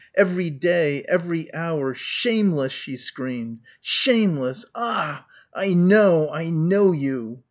Every 0.15 0.49
day... 0.49 1.03
every 1.07 1.53
hour.... 1.53 1.93
Shameless!" 1.93 2.71
she 2.73 2.97
screamed. 2.97 3.59
"Shameless. 3.81 4.65
Ah! 4.73 5.27
I 5.53 5.75
know. 5.75 6.27
I 6.31 6.49
know 6.49 6.91
you." 6.91 7.39